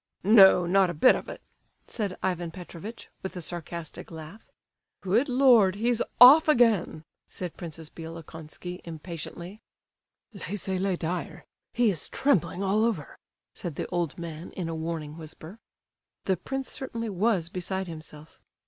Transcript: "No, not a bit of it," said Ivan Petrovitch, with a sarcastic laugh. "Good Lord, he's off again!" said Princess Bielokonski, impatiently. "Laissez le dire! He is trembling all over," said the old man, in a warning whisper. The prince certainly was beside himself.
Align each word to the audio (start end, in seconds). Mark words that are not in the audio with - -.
"No, 0.23 0.65
not 0.65 0.89
a 0.89 0.95
bit 0.95 1.15
of 1.15 1.29
it," 1.29 1.43
said 1.87 2.17
Ivan 2.23 2.49
Petrovitch, 2.49 3.09
with 3.21 3.35
a 3.35 3.39
sarcastic 3.41 4.09
laugh. 4.09 4.41
"Good 5.01 5.29
Lord, 5.29 5.75
he's 5.75 6.01
off 6.19 6.47
again!" 6.47 7.03
said 7.29 7.55
Princess 7.55 7.91
Bielokonski, 7.91 8.81
impatiently. 8.83 9.61
"Laissez 10.33 10.79
le 10.81 10.97
dire! 10.97 11.45
He 11.71 11.91
is 11.91 12.09
trembling 12.09 12.63
all 12.63 12.83
over," 12.83 13.19
said 13.53 13.75
the 13.75 13.85
old 13.89 14.17
man, 14.17 14.49
in 14.53 14.67
a 14.67 14.73
warning 14.73 15.17
whisper. 15.17 15.59
The 16.25 16.35
prince 16.35 16.71
certainly 16.71 17.09
was 17.11 17.49
beside 17.49 17.87
himself. 17.87 18.39